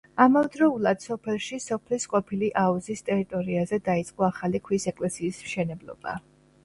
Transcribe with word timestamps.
ამავდროულად 0.23 1.03
სოფელში 1.07 1.59
სოფლის 1.65 2.07
ყოფილი 2.15 2.49
აუზის 2.63 3.05
ტერიტორიაზე 3.11 3.79
დაიწყო 3.91 4.29
ახალი 4.29 4.63
ქვის 4.71 4.89
ეკლესიის 4.93 5.43
მშენებლობა. 5.47 6.17